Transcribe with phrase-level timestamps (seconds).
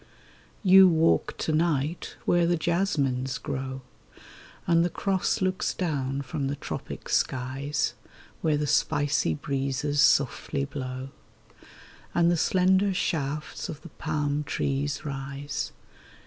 [0.63, 3.81] You walk to night where the jasmines grow,
[4.67, 7.93] xA.nd the Cross looks down from the tropic skies;
[8.41, 11.09] Where the spicy breezes softly blow,
[12.15, 15.71] And the slender shafts of the palm trees rise.